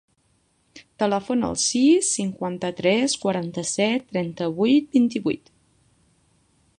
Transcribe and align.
Telefona 1.01 1.49
al 1.49 1.59
sis, 1.63 2.09
cinquanta-tres, 2.19 3.15
quaranta-set, 3.25 4.07
trenta-vuit, 4.15 4.89
vint-i-vuit. 4.99 5.53